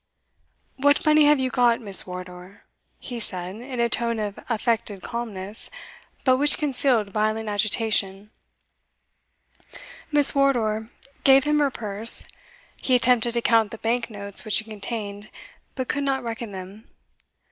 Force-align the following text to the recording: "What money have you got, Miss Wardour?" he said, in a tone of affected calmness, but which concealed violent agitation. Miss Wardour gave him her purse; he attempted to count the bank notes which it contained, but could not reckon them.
"What 0.77 1.05
money 1.05 1.25
have 1.25 1.37
you 1.37 1.51
got, 1.51 1.79
Miss 1.79 2.07
Wardour?" 2.07 2.63
he 2.99 3.19
said, 3.19 3.57
in 3.57 3.79
a 3.79 3.87
tone 3.87 4.17
of 4.17 4.39
affected 4.49 5.03
calmness, 5.03 5.69
but 6.23 6.37
which 6.37 6.57
concealed 6.57 7.11
violent 7.11 7.47
agitation. 7.47 8.31
Miss 10.11 10.33
Wardour 10.33 10.89
gave 11.23 11.43
him 11.43 11.59
her 11.59 11.69
purse; 11.69 12.25
he 12.81 12.95
attempted 12.95 13.33
to 13.35 13.43
count 13.43 13.69
the 13.69 13.77
bank 13.77 14.09
notes 14.09 14.43
which 14.43 14.59
it 14.59 14.63
contained, 14.63 15.29
but 15.75 15.87
could 15.87 16.03
not 16.03 16.23
reckon 16.23 16.51
them. 16.51 16.87